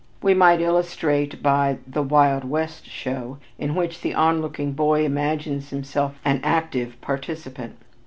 We 0.23 0.33
might 0.33 0.61
illustrate 0.61 1.43
by 1.43 1.77
the 1.85 2.01
"Wild 2.01 2.43
West 2.43 2.87
Show" 2.87 3.37
in 3.59 3.75
which 3.75 4.01
the 4.01 4.15
onlooking 4.15 4.71
boy 4.71 5.05
imagines 5.05 5.69
himself 5.69 6.17
an 6.25 6.39
active 6.43 6.99
participant. 7.01 7.75